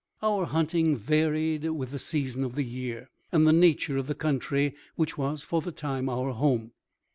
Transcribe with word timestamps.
Our 0.23 0.45
hunting 0.47 0.97
varied 0.97 1.69
with 1.69 1.91
the 1.91 1.99
season 1.99 2.43
of 2.43 2.55
the 2.55 2.63
year, 2.65 3.11
and 3.31 3.45
the 3.45 3.53
nature 3.53 3.97
of 3.97 4.07
the 4.07 4.15
country 4.15 4.73
which 4.95 5.15
was 5.15 5.43
for 5.43 5.61
the 5.61 5.71
time 5.71 6.09
our 6.09 6.31
home. 6.31 6.71